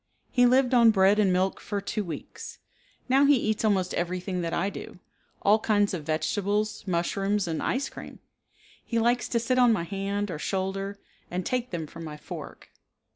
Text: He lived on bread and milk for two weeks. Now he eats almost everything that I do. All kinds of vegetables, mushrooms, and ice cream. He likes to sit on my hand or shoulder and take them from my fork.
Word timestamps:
He 0.31 0.47
lived 0.47 0.73
on 0.73 0.89
bread 0.89 1.19
and 1.19 1.31
milk 1.31 1.59
for 1.59 1.79
two 1.79 2.03
weeks. 2.03 2.57
Now 3.07 3.25
he 3.25 3.35
eats 3.35 3.63
almost 3.63 3.93
everything 3.93 4.41
that 4.41 4.51
I 4.51 4.71
do. 4.71 4.97
All 5.43 5.59
kinds 5.59 5.93
of 5.93 6.05
vegetables, 6.07 6.87
mushrooms, 6.87 7.47
and 7.47 7.61
ice 7.61 7.87
cream. 7.87 8.17
He 8.83 8.97
likes 8.97 9.27
to 9.27 9.39
sit 9.39 9.59
on 9.59 9.71
my 9.71 9.83
hand 9.83 10.31
or 10.31 10.39
shoulder 10.39 10.97
and 11.29 11.45
take 11.45 11.69
them 11.69 11.85
from 11.85 12.03
my 12.03 12.17
fork. 12.17 12.71